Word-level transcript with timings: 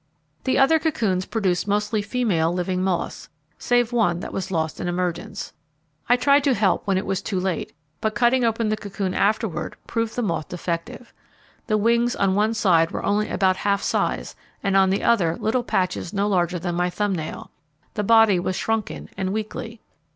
The 0.45 0.57
other 0.57 0.79
cocoons 0.79 1.27
produced 1.27 1.67
mostly 1.67 2.01
female 2.01 2.51
living 2.51 2.81
moths, 2.81 3.29
save 3.59 3.93
one 3.93 4.19
that 4.21 4.33
was 4.33 4.49
lost 4.49 4.79
in 4.81 4.87
emergence. 4.87 5.53
I 6.09 6.15
tried 6.15 6.43
to 6.45 6.55
help 6.55 6.87
when 6.87 6.97
it 6.97 7.05
was 7.05 7.21
too 7.21 7.39
late; 7.39 7.71
but 8.01 8.15
cutting 8.15 8.43
open 8.43 8.69
the 8.69 8.77
cocoon 8.77 9.13
afterward 9.13 9.75
proved 9.85 10.15
the 10.15 10.23
moth 10.23 10.49
defective. 10.49 11.13
The 11.67 11.77
wings 11.77 12.15
on 12.15 12.33
one 12.33 12.55
side 12.55 12.89
were 12.89 13.03
only 13.05 13.29
about 13.29 13.57
half 13.57 13.83
size, 13.83 14.35
and 14.63 14.75
on 14.75 14.89
the 14.89 15.03
other 15.03 15.35
little 15.37 15.63
patches 15.63 16.13
no 16.13 16.27
larger 16.27 16.57
than 16.57 16.73
my 16.73 16.89
thumb 16.89 17.13
nail. 17.13 17.51
The 17.93 18.01
body 18.03 18.39
was 18.39 18.55
shrunken 18.55 19.07
and 19.15 19.31
weakly. 19.31 19.81